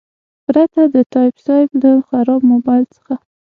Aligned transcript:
پرته 0.45 0.81
د 0.93 0.95
تایب 1.13 1.35
صیب 1.45 1.69
له 1.81 1.91
خراب 2.09 2.41
موبایل 2.51 2.85
څخه. 2.95 3.13